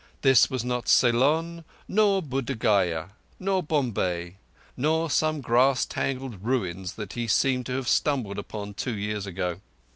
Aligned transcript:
This 0.23 0.49
was 0.49 0.65
not 0.65 0.87
Ceylon, 0.87 1.63
nor 1.87 2.23
Buddh 2.23 2.57
Gaya, 2.57 3.09
nor 3.39 3.61
Bombay, 3.61 4.37
nor 4.75 5.11
some 5.11 5.41
grass 5.41 5.85
tangled 5.85 6.43
ruins 6.43 6.93
that 6.93 7.13
he 7.13 7.27
seemed 7.27 7.67
to 7.67 7.73
have 7.75 7.87
stumbled 7.87 8.39
upon 8.39 8.73
two 8.73 8.95
years 8.97 9.27
ago. 9.27 9.61